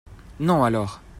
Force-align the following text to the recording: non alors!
non 0.39 0.63
alors! 0.63 0.99